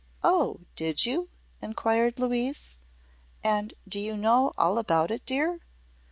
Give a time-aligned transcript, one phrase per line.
[0.23, 1.29] "Oh, did you?"
[1.61, 2.75] inquired Louise;
[3.43, 5.59] "and do you know all about it, dear?"